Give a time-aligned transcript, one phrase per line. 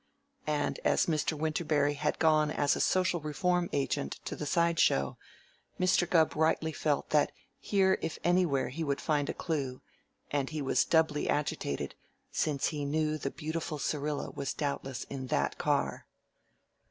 [0.47, 1.33] And as Mr.
[1.37, 5.19] Winterberry had gone as a social reform agent to the side show,
[5.79, 6.09] Mr.
[6.09, 9.83] Gubb rightly felt that here if anywhere he would find a clue,
[10.31, 11.93] and he was doubly agitated
[12.31, 16.07] since he knew the beautiful Syrilla was doubtless in that car.